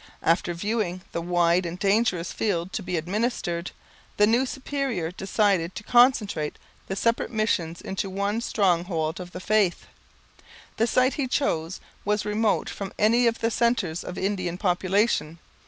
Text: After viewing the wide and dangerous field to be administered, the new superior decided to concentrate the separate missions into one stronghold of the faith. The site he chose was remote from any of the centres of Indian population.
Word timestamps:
After 0.23 0.55
viewing 0.55 1.01
the 1.11 1.21
wide 1.21 1.63
and 1.63 1.77
dangerous 1.77 2.31
field 2.33 2.73
to 2.73 2.81
be 2.81 2.97
administered, 2.97 3.69
the 4.17 4.25
new 4.25 4.47
superior 4.47 5.11
decided 5.11 5.75
to 5.75 5.83
concentrate 5.83 6.57
the 6.87 6.95
separate 6.95 7.29
missions 7.29 7.79
into 7.81 8.09
one 8.09 8.41
stronghold 8.41 9.19
of 9.19 9.31
the 9.31 9.39
faith. 9.39 9.85
The 10.77 10.87
site 10.87 11.13
he 11.13 11.27
chose 11.27 11.79
was 12.03 12.25
remote 12.25 12.67
from 12.67 12.91
any 12.97 13.27
of 13.27 13.41
the 13.41 13.51
centres 13.51 14.03
of 14.03 14.17
Indian 14.17 14.57
population. 14.57 15.37